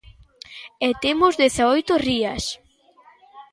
[0.87, 2.43] E temos dezaoito rías.